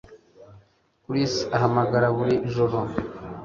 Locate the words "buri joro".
2.17-2.77